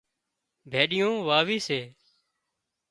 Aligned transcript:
ڀيڏيون 0.71 1.15
واوي 1.27 1.57
سي 1.67 1.79